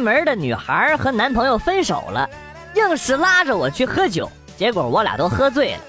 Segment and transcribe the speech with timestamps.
[0.00, 2.28] 门的女孩和男朋友分手了，
[2.74, 5.80] 硬是拉着我去喝酒，结果我俩都喝醉了。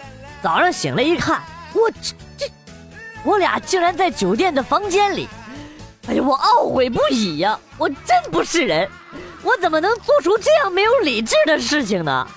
[0.42, 1.42] 早上醒来一看，
[1.74, 2.52] 我这这，
[3.24, 5.28] 我俩竟然在酒店的房间里。
[6.08, 7.58] 哎呀，我懊悔不已呀！
[7.78, 8.90] 我真不是人，
[9.44, 12.28] 我怎么能做出这样没有理智的事情呢？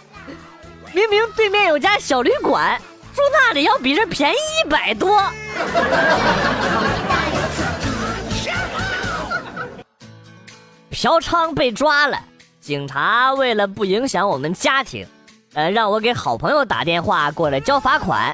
[0.92, 2.78] 明明对面有家小旅馆，
[3.14, 5.20] 住那里要比这便宜一百多。
[10.94, 12.16] 嫖娼被抓了，
[12.60, 15.04] 警察为了不影响我们家庭，
[15.52, 18.32] 呃，让我给好朋友打电话过来交罚款。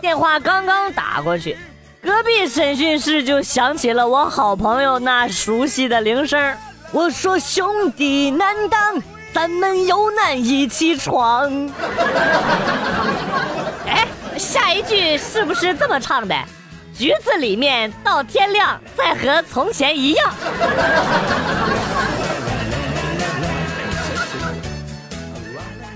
[0.00, 1.58] 电话刚刚打过去。
[2.00, 6.56] 隔壁审讯室就响起了我好朋友那熟悉的铃声。
[6.92, 9.02] 我说：“兄弟难当，
[9.34, 11.50] 咱们有难一起闯。
[13.86, 14.06] ”哎，
[14.38, 16.34] 下一句是不是这么唱的？
[16.98, 20.34] 局子里面到天亮，再和从前一样。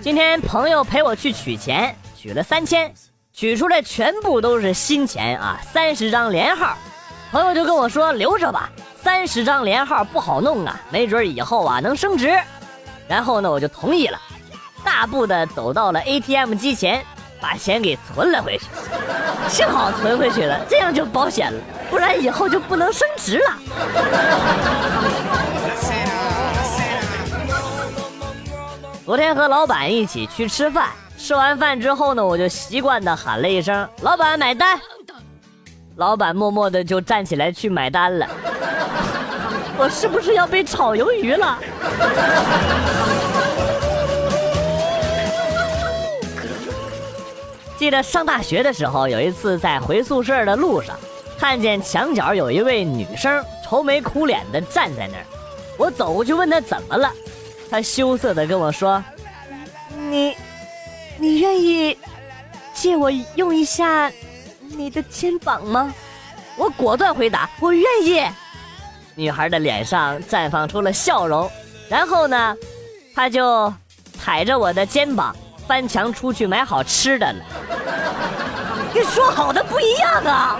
[0.01, 2.95] 今天朋友陪我去取钱，取了三千。
[3.33, 6.79] 取出来全部都是新钱啊，三十张连号，
[7.33, 8.71] 朋友就跟我说留着吧，
[9.03, 12.33] 三十张连号不好弄啊，没准以后啊能升值。
[13.09, 14.17] 然后呢，我就同意了，
[14.85, 17.05] 大步的走到了 ATM 机前，
[17.43, 18.67] 把钱给存了回去。
[19.49, 23.57] 幸好存回去了，这样就保险了，不然以后就不能升值了。
[29.05, 30.89] 昨天和老板一起去吃饭。
[31.19, 34.77] 吃完饭之后呢，我就习惯的喊了一声“老板买单”，
[35.95, 38.27] 老板默默的就站起来去买单了。
[39.79, 41.59] 我是不是要被炒鱿鱼了？
[47.83, 50.97] 记得上大学的时候，有一次在回宿舍的路上，
[51.37, 55.27] 看见墙角有一位女生愁眉苦脸的站在那儿，
[55.77, 57.13] 我走过去问她怎么了，
[57.69, 59.03] 她羞涩的跟我说
[59.99, 60.37] ：“你。”
[61.19, 61.99] 你愿意
[62.73, 64.13] 借我用一下
[64.61, 65.93] 你的肩膀吗？
[66.57, 68.23] 我果断回答：“我愿意。”
[69.17, 71.51] 女孩的脸上绽放出了笑容，
[71.89, 72.57] 然后呢，
[73.13, 73.75] 她就
[74.21, 75.35] 踩着我的肩膀
[75.67, 77.45] 翻墙出去买好吃的了。
[78.95, 80.59] 跟说好的不一样啊！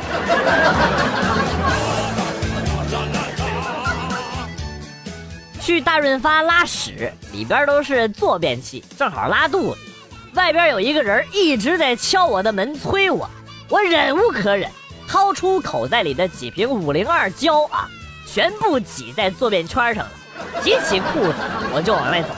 [5.61, 9.81] 去大润发拉屎，里边都是坐便器，正好拉肚子。
[10.35, 13.29] 外边有一个人一直在敲我的门催我，
[13.69, 14.69] 我忍无可忍，
[15.07, 17.87] 掏出口袋里的几瓶五零二胶啊，
[18.27, 20.11] 全部挤在坐便圈上了，
[20.65, 21.35] 提起裤子
[21.75, 22.29] 我就往外走，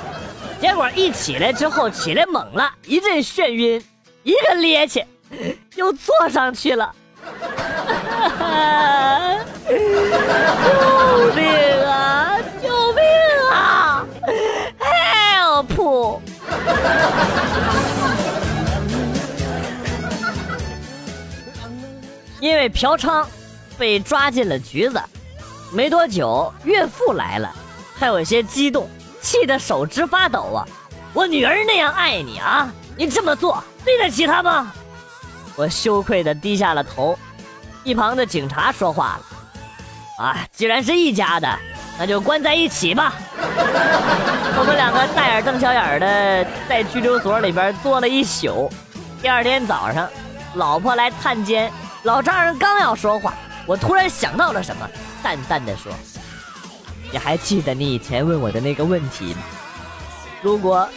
[0.60, 3.82] 结果一起来之后起来猛了，一阵眩晕，
[4.22, 5.04] 一个趔趄，
[5.76, 6.92] 又坐上去了，
[9.68, 9.74] 救
[11.34, 11.44] 命
[11.86, 12.38] 啊！
[12.62, 13.02] 救命
[13.50, 14.06] 啊
[14.80, 16.20] ！Help！
[22.40, 23.24] 因为嫖娼，
[23.78, 25.00] 被抓进了局子。
[25.72, 27.52] 没多久，岳父来了，
[27.98, 28.88] 他有些激动，
[29.24, 30.68] 气得手直发抖啊！
[31.14, 34.70] 我女儿那样爱你啊，你这么做对得起她吗？
[35.56, 37.18] 我羞愧的低下了头。
[37.84, 39.22] 一旁的警察说话了
[40.22, 41.48] ：“啊，既然是一家的，
[41.98, 43.14] 那就关在一起吧。
[44.56, 48.70] ”我们两个大眼瞪小眼的在拘留所里边坐了一宿。
[49.22, 50.06] 第二天早上，
[50.54, 51.72] 老婆来探监。
[52.02, 53.32] 老丈人刚要说话，
[53.64, 54.86] 我突然想到了什么，
[55.22, 55.90] 淡淡的说
[57.14, 59.42] ：“你还记得你以前问我的那个问题吗？
[60.42, 60.88] 如果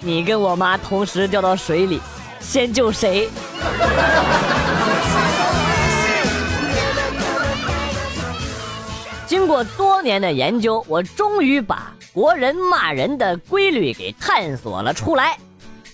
[0.00, 1.98] 你跟我妈同时掉到水里，
[2.40, 3.26] 先救谁？”
[9.26, 15.38] 经过多年的研究，我终于把国人骂人的规律给探索了出来：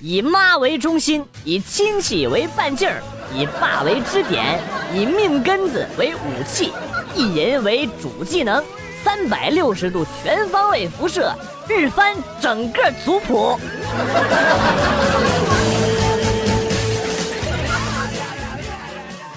[0.01, 2.91] 以妈为中心，以亲戚为半径。
[3.33, 4.59] 以爸为支点，
[4.93, 6.73] 以命根子为武器，
[7.15, 8.61] 意淫为主技能，
[9.05, 11.35] 三百六十度全方位辐射，
[11.69, 13.59] 日翻整个族谱。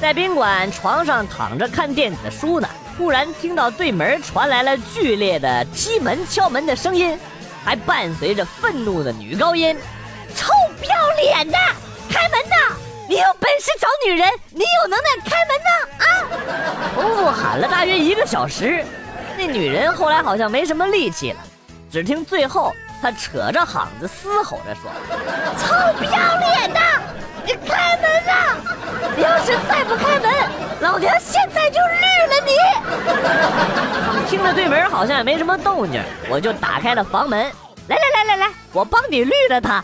[0.01, 2.67] 在宾馆床上躺着看电子书呢，
[2.97, 7.17] 突然听到对门传来了剧烈的踢门敲门的声音，
[7.63, 9.75] 还伴随着愤怒的女高音
[10.35, 11.57] ：“臭不要脸的，
[12.09, 12.75] 开门呐！”
[13.07, 15.69] 你有本事找女人，你有能耐开门呐
[16.03, 16.07] 啊！
[16.95, 18.83] 重复喊了大约一个小时，
[19.37, 21.39] 那女人后来好像没什么力气了，
[21.91, 24.91] 只听最后她扯着嗓子嘶吼着说
[25.57, 26.79] ：“臭不要脸的，
[27.45, 28.55] 你开门呐！
[29.15, 30.31] 你要是再不开门，
[30.81, 32.51] 老娘现在就绿了你！”
[34.29, 37.51] 听着对门好像也没什么动静，我就打开了房门。
[37.87, 39.83] 来来来来来，我帮你绿了他。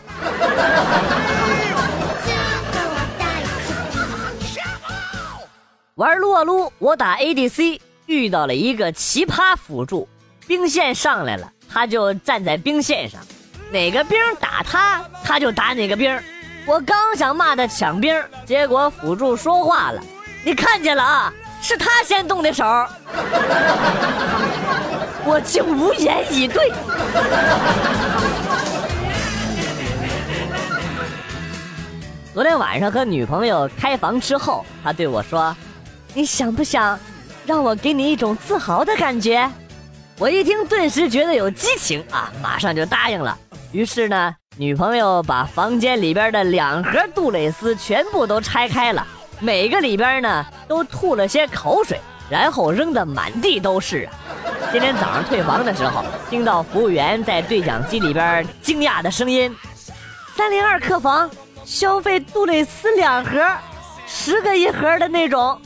[5.96, 10.10] 玩撸啊撸，我打 ADC，遇到了一个奇葩辅助，
[10.48, 13.22] 兵线上来了，他就站在兵线上，
[13.72, 16.20] 哪个兵打他，他就打哪个兵。
[16.66, 20.02] 我刚想骂他抢兵，结果辅助说话了
[20.44, 22.66] ：“你看见了啊，是他先动的手。
[25.24, 26.72] ”我竟无言以对。
[32.34, 35.56] 昨天晚上和女朋友开房之后，他对我说
[36.16, 37.00] ：“你想不想
[37.50, 39.50] 让我给你一种自豪的感觉？”
[40.20, 43.36] 我一听，顿时觉得有激情啊，马上就答应了。
[43.72, 49.08] 于是呢，女朋友把房间里边的两盒杜蕾斯全部都拆开了，
[49.40, 52.00] 每个里边呢都吐了些口水，
[52.30, 54.08] 然后扔得满地都是。
[54.72, 59.52] 今天早上退房的时候，听到服务员在对讲机里边惊讶的声音
[60.38, 61.28] ：“三零二客房
[61.66, 63.44] 消费杜蕾斯两盒，
[64.06, 65.60] 十个一盒的那种。”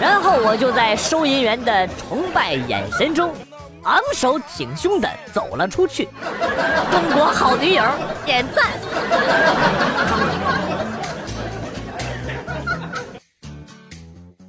[0.00, 3.34] 然后我就在收银员的崇拜眼神中，
[3.84, 6.08] 昂首挺胸的走了出去。
[6.90, 7.82] 中国好女友
[8.24, 8.66] 点赞。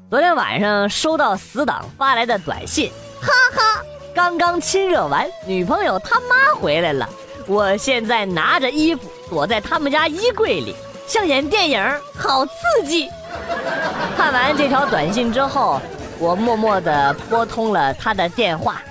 [0.09, 2.91] 昨天晚上收到死党发来的短信。
[3.21, 3.83] 哈哈，
[4.13, 7.07] 刚刚亲热完，女朋友他妈回来了。
[7.45, 10.75] 我现在拿着衣服躲在他们家衣柜里，
[11.07, 12.53] 像演电影，好刺
[12.85, 13.09] 激。
[14.17, 15.81] 看完这条短信之后，
[16.17, 18.81] 我默默地拨通了他的电话，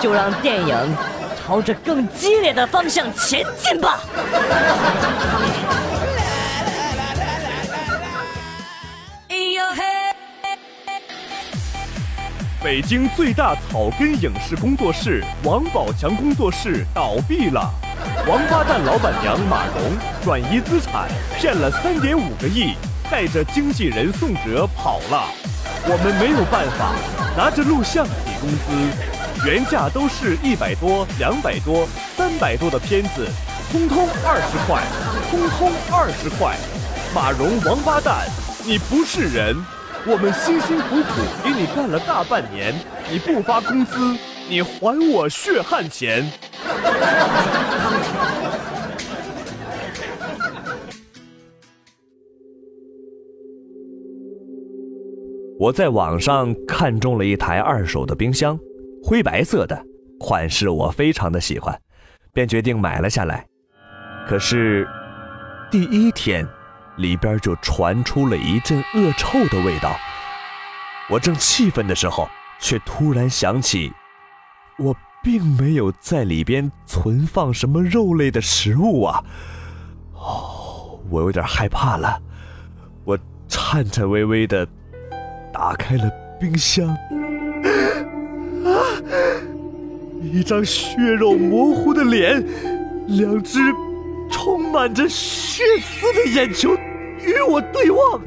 [0.00, 0.96] 就让电影
[1.44, 4.00] 朝着更激烈的方向前进吧。
[12.64, 17.70] 北京最大草根影视工作室王宝强工作室倒闭了，
[18.26, 21.08] 王八蛋老板娘马蓉转移资产
[21.38, 22.74] 骗了三点五个亿，
[23.10, 25.28] 带着经纪人宋哲跑了。
[25.88, 26.94] 我们没有办法，
[27.36, 31.86] 拿着录像抵工资，原价都是一百多、两百多、
[32.16, 33.26] 三百多的片子，
[33.70, 34.82] 通通二十块，
[35.30, 36.56] 通通二十块。
[37.14, 38.26] 马蓉王八蛋，
[38.64, 39.56] 你不是人！
[40.08, 42.74] 我们辛辛苦苦给你干了大半年，
[43.10, 44.16] 你不发工资，
[44.48, 46.30] 你还我血汗钱！
[55.58, 58.58] 我在网上看中了一台二手的冰箱，
[59.02, 59.84] 灰白色的，
[60.18, 61.78] 款式我非常的喜欢，
[62.32, 63.46] 便决定买了下来。
[64.26, 64.88] 可是，
[65.70, 66.46] 第一天。
[66.96, 69.94] 里边就传出了一阵恶臭的味道。
[71.10, 72.26] 我正气愤的时候，
[72.58, 73.92] 却突然想起，
[74.78, 79.22] 我并没有在里边存放什么肉类的食物啊！
[80.14, 82.18] 哦，我有点害怕了。
[83.04, 84.66] 我颤颤巍巍的
[85.58, 86.04] 打开了
[86.38, 86.86] 冰箱，
[88.62, 88.76] 啊！
[90.22, 92.44] 一张血肉模糊的脸，
[93.06, 93.58] 两只。
[94.30, 96.74] 充满着血丝的眼球
[97.20, 98.20] 与我对望，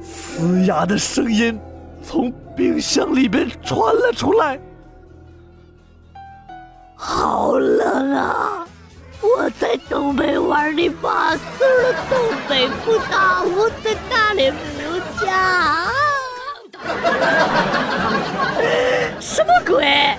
[0.00, 1.58] 嘶哑的声音
[2.02, 4.58] 从冰箱里边传了出来。
[6.96, 8.66] 好冷啊！
[9.20, 12.18] 我在东北玩的八岁了，东
[12.48, 15.83] 北不大，我在大连没有家。
[19.20, 20.16] 什么鬼？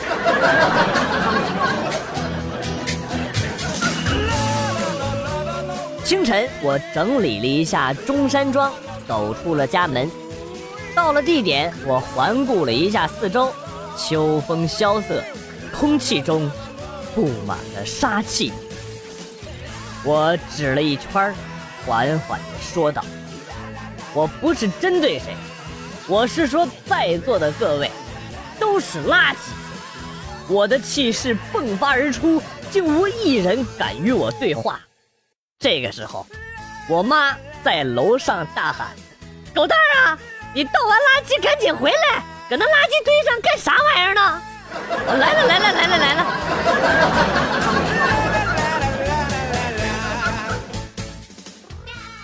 [6.03, 8.71] 清晨，我整理了一下中山装，
[9.07, 10.09] 走出了家门。
[10.93, 13.51] 到了地点，我环顾了一下四周，
[13.97, 15.23] 秋风萧瑟，
[15.77, 16.49] 空气中
[17.13, 18.53] 布满了杀气。
[20.03, 21.33] 我指了一圈，
[21.85, 23.03] 缓缓地说道
[24.13, 25.35] ：“我不是针对谁，
[26.07, 27.89] 我是说在座的各位
[28.59, 29.37] 都是垃圾。”
[30.47, 34.79] 我的气势迸发而出，竟无一人敢与我对话。
[35.57, 36.27] 这个时候，
[36.87, 38.89] 我妈在楼上大喊
[39.55, 40.19] ：“狗蛋儿啊，
[40.53, 44.39] 你倒完垃圾赶紧回来，搁那垃圾堆上干啥玩意儿呢？”
[45.17, 46.25] 来了来了来了来了。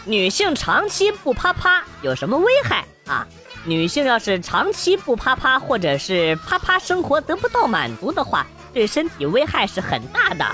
[0.06, 3.26] 女性长期不啪啪有什么危害啊？
[3.64, 10.46] 女性要是长期不啪啪，或者是啪啪生活得不到满足的话，对身体危害是很大的。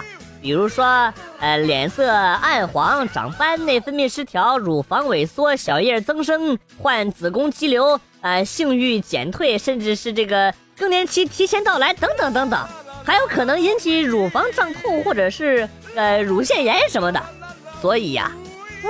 [0.42, 12.68] 比如说，呃，脸色暗黄、长斑、内分泌失调、乳房萎缩、小叶增生、患子宫肌瘤、呃，性欲减退，甚至是这个更年期提前到来等等等等，
[13.04, 17.22] 还有可能引起乳房胀痛或者是呃乳腺炎什么的。
[17.82, 18.32] 所以呀，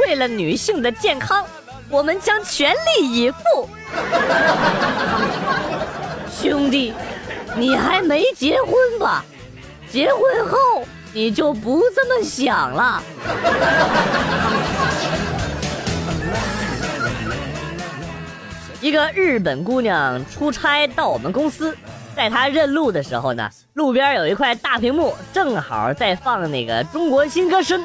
[0.06, 1.46] 为了女性的健康，
[1.90, 3.70] 我们将全力以赴。
[6.30, 6.94] 兄弟，
[7.56, 9.26] 你还没结婚吧？
[9.90, 13.02] 结婚后你就不这么想了。
[18.80, 21.76] 一个日本姑娘出差到我们公司，
[22.16, 27.84] 在她认路的时候呢，路边有一块大屏幕，正好在放那个中国新歌声。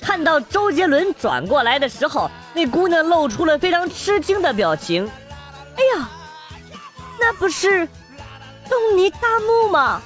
[0.00, 5.08] 看到周杰伦转过来的时候，那姑娘露出了非常吃惊的表情。
[5.76, 6.08] 哎呀，
[7.20, 7.86] 那不是
[8.68, 10.00] 东尼大木吗？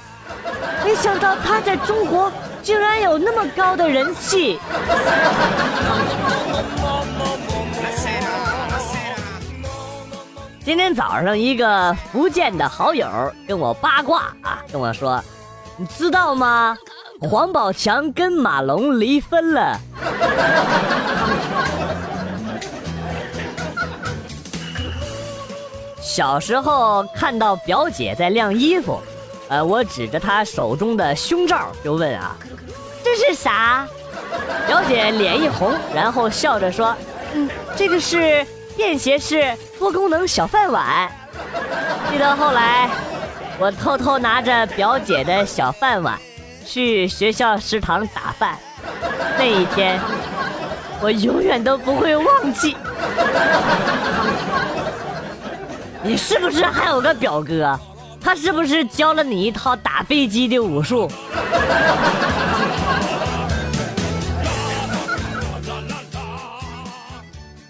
[0.83, 2.31] 没想到他在中国
[2.61, 4.59] 竟然有那么高的人气。
[10.65, 13.07] 今天早上，一个福建的好友
[13.47, 15.23] 跟我八卦啊，跟我说
[15.77, 16.77] ：“你知道吗？
[17.21, 19.79] 黄宝强跟马龙离婚了。”
[26.07, 28.97] 小时候看到表姐在晾衣服，
[29.49, 32.33] 呃，我指着她手中的胸罩就问啊
[33.03, 33.85] ：“这是啥？”
[34.65, 36.95] 表姐脸一红，然后笑着说
[37.35, 38.45] ：“嗯，这个是。”
[38.77, 41.11] 便携式多功能小饭碗，
[42.11, 42.87] 记得后来
[43.57, 46.15] 我偷偷拿着表姐的小饭碗
[46.63, 48.55] 去学校食堂打饭，
[49.35, 49.99] 那一天
[51.01, 52.77] 我永远都不会忘记。
[56.07, 57.77] 你是不是还有个表哥？
[58.21, 61.11] 他是不是教了你一套打飞机的武术？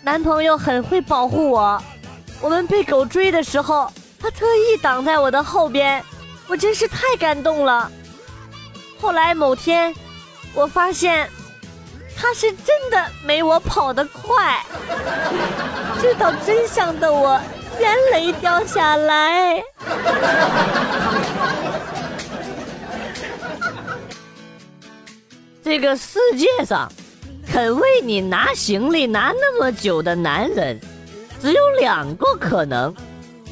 [0.04, 1.82] 男朋友很会保护我，
[2.40, 6.04] 我们被狗追的时候，他特意挡在我的后边，
[6.48, 7.92] 我真是太感动了。
[9.02, 9.92] 后来某天，
[10.54, 11.28] 我发现
[12.16, 14.64] 他是真的没我跑得快，
[16.00, 17.42] 知道真相的我
[17.80, 19.62] 眼泪掉下来。
[25.64, 26.92] 这个世界上。
[27.50, 30.78] 肯为你拿行李拿那么久的男人，
[31.42, 32.94] 只有两个可能：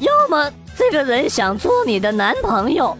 [0.00, 2.96] 要么这个人想做你的男朋友，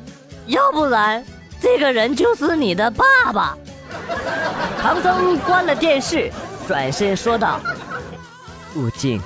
[0.46, 1.22] 要不然
[1.60, 3.58] 这个人就是你的爸爸。
[4.80, 6.32] 唐僧关了电视，
[6.66, 7.60] 转身说道
[8.74, 9.20] ：“悟净，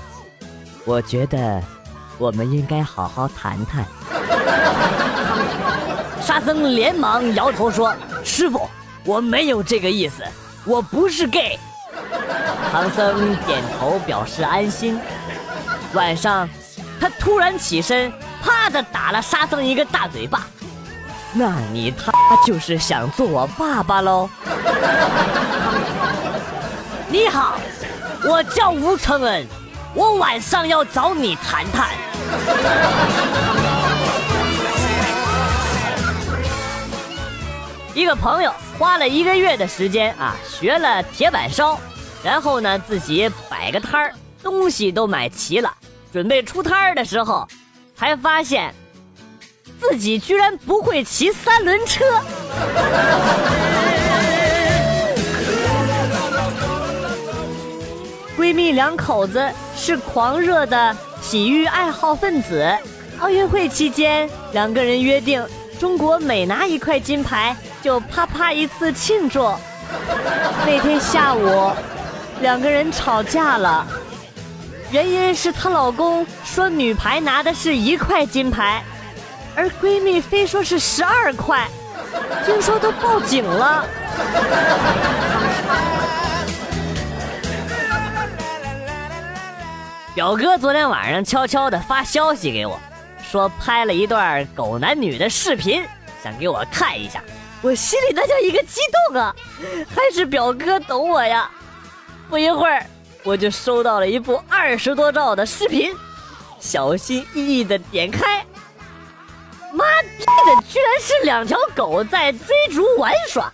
[0.85, 1.63] 我觉得
[2.21, 3.85] 我们应该好好谈谈。”
[6.23, 8.69] 沙僧连忙摇头说：“师傅，
[9.05, 10.23] 我没有这个意思，
[10.65, 11.59] 我不是 gay。”
[12.71, 15.01] 唐僧点头表示安心。
[15.95, 16.49] 晚上，
[17.01, 18.13] 他突然起身，
[18.43, 20.47] 啪的打了沙僧一个大嘴巴。
[21.33, 22.13] 那你他
[22.47, 24.29] 就是想做我爸爸喽？
[27.09, 27.59] 你好，
[28.25, 29.47] 我叫吴承恩，
[29.95, 31.89] 我晚上要找你谈谈。
[37.95, 41.79] 一个朋友花了一个月的时间啊，学了铁板烧。
[42.23, 45.73] 然后呢，自己摆个摊儿，东西都买齐了，
[46.13, 47.49] 准备出摊儿的时候，
[47.97, 48.75] 才发现
[49.81, 52.05] 自己居然不会骑三轮车。
[58.37, 62.67] 闺蜜两口子是狂热的体育爱好分子，
[63.21, 65.47] 奥运会期间，两个人约定，
[65.79, 69.53] 中国每拿一块金牌就啪啪一次庆祝。
[70.67, 71.71] 那天下午。
[72.41, 73.87] 两个人吵架了，
[74.91, 78.83] 原因是她老公说女排拿的是一块金牌，
[79.55, 81.69] 而闺蜜非说是十二块，
[82.47, 83.85] 听说都报警了。
[90.13, 92.77] 表哥昨天晚上悄悄的发消息给我，
[93.23, 95.87] 说拍了一段狗男女的视频，
[96.23, 97.23] 想给我看一下，
[97.63, 99.33] 我心里那叫一个激动啊！
[99.95, 101.49] 还是表哥懂我呀。
[102.29, 102.85] 不一会儿，
[103.23, 105.95] 我就收到了一部二十多兆的视频，
[106.59, 108.45] 小心翼翼的点开，
[109.73, 113.53] 妈逼的，居然是两条狗在追逐玩耍，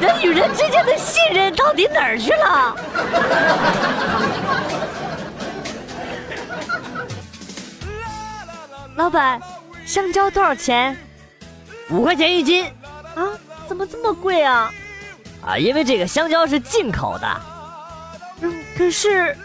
[0.00, 2.76] 人与人之间的信任到底哪儿去了？
[8.96, 9.40] 老板，
[9.84, 10.96] 香蕉多少钱？
[11.90, 12.64] 五块钱一斤。
[13.14, 13.28] 啊？
[13.68, 14.72] 怎么这么贵啊？
[15.44, 17.40] 啊，因为这个香蕉是进口的。
[18.40, 19.36] 嗯可是，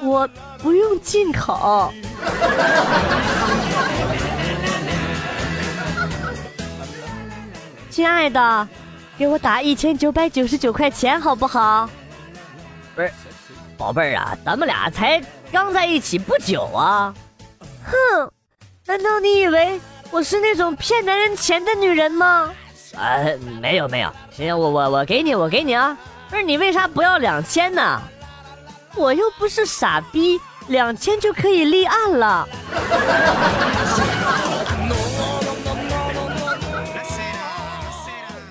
[0.00, 1.92] 我不用进口。
[7.90, 8.68] 亲爱的，
[9.16, 11.88] 给我打一千九百九十九块钱好不好？
[12.94, 13.10] 不是，
[13.76, 15.20] 宝贝儿啊，咱们俩才
[15.50, 17.14] 刚在一起不久啊。
[17.84, 18.30] 哼，
[18.88, 19.78] 难道你以为
[20.10, 22.50] 我是那种骗男人钱的女人吗？
[22.96, 23.20] 啊，
[23.60, 25.94] 没有没有，行，我我我给你，我给你啊。
[26.30, 28.00] 不是你为啥不要两千呢？
[28.96, 32.48] 我又不是傻逼，两千就可以立案了。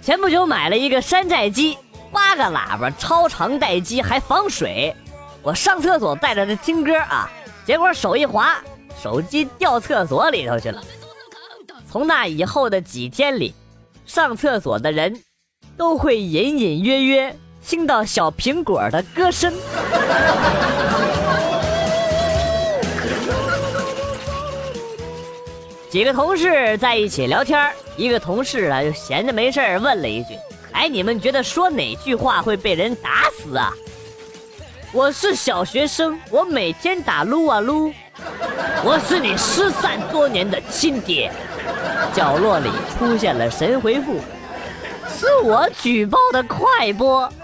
[0.03, 1.79] 前不久买了一个山寨机，
[2.11, 4.95] 八个喇叭，超长待机，还防水。
[5.41, 7.27] 我上厕所带着它听歌啊，
[7.65, 8.55] 结果手一滑，
[9.01, 10.83] 手机掉厕所里头去了。
[11.89, 13.53] 从那以后的几天里，
[14.05, 15.21] 上厕所的人
[15.77, 17.35] 都会隐隐约约
[17.65, 19.53] 听到小苹果的歌声。
[25.89, 30.37] 几个同事在一起聊天一个同事啊就闲着没事问了一句
[30.73, 33.73] ：“哎，你们觉得说哪句话会被人打死啊？”
[34.91, 37.91] 我是小学生，我每天打撸啊撸。
[38.89, 41.29] 我是你失散多年的亲爹。
[42.13, 44.21] 角落里出现了神回复
[45.13, 47.29] ：“是我举报的快播。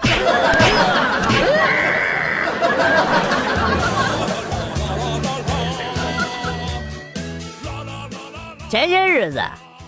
[8.70, 9.42] 前些日子，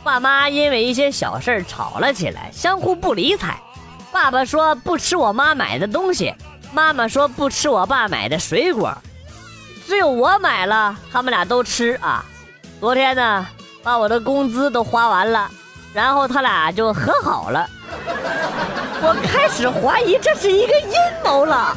[0.04, 3.58] 爸妈因为一些小事吵了起来，相互不理睬。
[4.12, 6.34] 爸爸说不吃我妈买的东西，
[6.74, 8.94] 妈妈说不吃我爸买的水果，
[9.86, 12.24] 只有我买了，他们俩都吃啊。
[12.80, 13.46] 昨天呢，
[13.82, 15.48] 把我的工资都花完了，
[15.94, 17.68] 然后他俩就和好了。
[19.00, 20.94] 我开始怀疑这是一个阴
[21.24, 21.76] 谋了。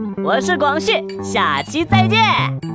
[0.23, 2.70] 我是广旭，下期再见。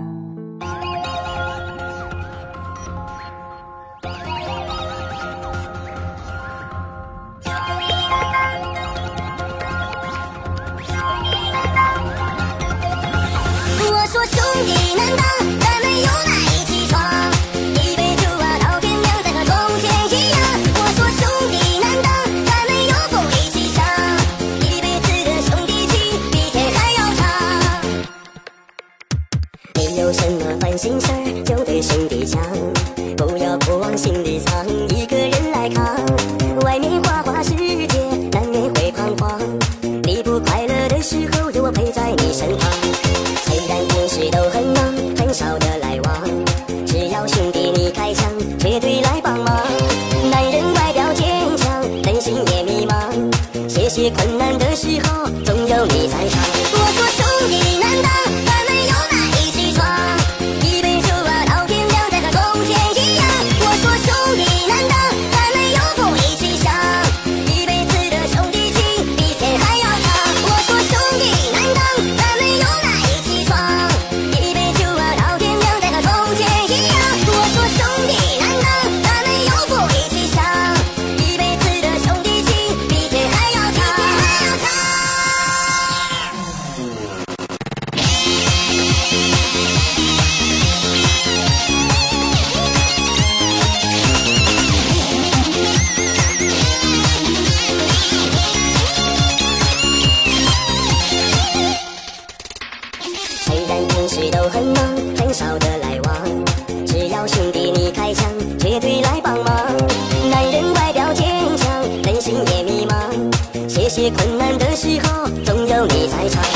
[114.77, 116.56] 时候总有你在场。